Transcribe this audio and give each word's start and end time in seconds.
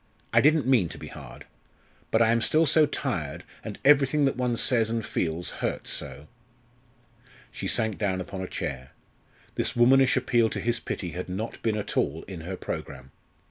I 0.33 0.41
didn't 0.41 0.65
mean 0.65 0.89
to 0.89 0.97
be 0.97 1.09
hard. 1.09 1.45
But 2.09 2.23
I 2.23 2.31
am 2.31 2.41
still 2.41 2.65
so 2.65 2.87
tired 2.87 3.43
and 3.63 3.77
everything 3.85 4.25
that 4.25 4.35
one 4.35 4.57
says, 4.57 4.89
and 4.89 5.05
feels, 5.05 5.51
hurts 5.61 5.91
so." 5.91 6.25
She 7.51 7.67
sank 7.67 7.99
down 7.99 8.19
upon 8.19 8.41
a 8.41 8.47
chair. 8.47 8.93
This 9.53 9.75
womanish 9.75 10.17
appeal 10.17 10.49
to 10.49 10.59
his 10.59 10.79
pity 10.79 11.11
had 11.11 11.29
not 11.29 11.61
been 11.61 11.77
at 11.77 11.97
all 11.97 12.23
in 12.23 12.41
her 12.41 12.57
programme. 12.57 13.11